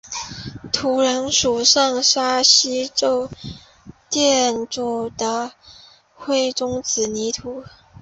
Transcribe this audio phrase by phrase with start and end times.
[0.73, 5.51] 土壤属上沙溪庙组的
[6.15, 7.63] 灰棕紫泥土。